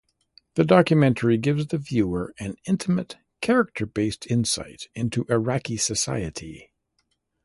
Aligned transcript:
The 0.55 0.63
documentary 0.65 1.37
gives 1.37 1.67
the 1.67 1.77
viewer 1.77 2.33
an 2.39 2.55
intimate, 2.65 3.17
character-based 3.39 4.25
insight 4.31 4.87
into 4.95 5.27
Iraqi 5.29 5.77
society. 5.77 6.71